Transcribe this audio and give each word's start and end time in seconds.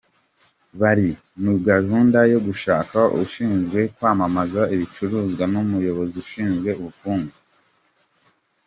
Bari 0.79 1.09
muri 1.41 1.59
gahunda 1.69 2.19
yo 2.33 2.39
gushaka 2.47 2.97
ushinzwe 3.23 3.79
kwamamaza 3.95 4.61
ibicuruzwa 4.75 5.43
n’umuyobozi 5.53 6.15
ushinzwe 6.23 6.69
ubukungu. 6.81 7.35